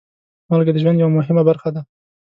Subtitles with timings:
[0.49, 1.81] مالګه د ژوند یوه مهمه برخه ده.